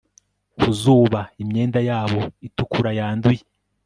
Ku 0.59 0.67
zuba 0.81 1.21
imyenda 1.41 1.79
yabo 1.89 2.21
itukura 2.47 2.89
yanduye 2.99 3.41